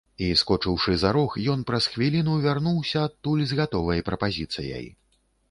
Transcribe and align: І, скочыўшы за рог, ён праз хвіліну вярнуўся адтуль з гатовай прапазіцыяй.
І, 0.25 0.27
скочыўшы 0.41 0.95
за 1.01 1.11
рог, 1.17 1.35
ён 1.55 1.59
праз 1.71 1.83
хвіліну 1.97 2.33
вярнуўся 2.47 3.05
адтуль 3.09 3.45
з 3.53 3.61
гатовай 3.61 4.05
прапазіцыяй. 4.11 4.91